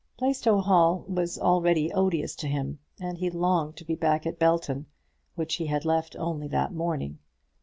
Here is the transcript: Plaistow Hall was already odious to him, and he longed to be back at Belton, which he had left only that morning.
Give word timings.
Plaistow 0.17 0.61
Hall 0.63 1.05
was 1.07 1.37
already 1.37 1.93
odious 1.93 2.35
to 2.37 2.47
him, 2.47 2.79
and 2.99 3.19
he 3.19 3.29
longed 3.29 3.77
to 3.77 3.85
be 3.85 3.93
back 3.93 4.25
at 4.25 4.39
Belton, 4.39 4.87
which 5.35 5.57
he 5.57 5.67
had 5.67 5.85
left 5.85 6.15
only 6.17 6.47
that 6.47 6.73
morning. 6.73 7.19